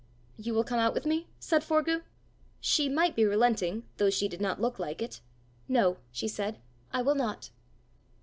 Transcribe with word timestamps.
"You 0.39 0.55
will 0.55 0.63
come 0.63 0.79
out 0.79 0.95
with 0.95 1.05
me?" 1.05 1.27
said 1.39 1.61
Forgue: 1.63 2.01
she 2.59 2.89
might 2.89 3.15
be 3.15 3.23
relenting, 3.23 3.83
though 3.97 4.09
she 4.09 4.27
did 4.27 4.41
not 4.41 4.59
look 4.59 4.79
like 4.79 4.99
it! 4.99 5.21
"No," 5.67 5.97
she 6.11 6.27
said; 6.27 6.57
"I 6.91 7.03
will 7.03 7.13
not." 7.13 7.51